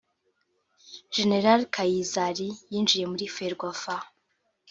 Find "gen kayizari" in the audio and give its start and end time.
1.13-2.49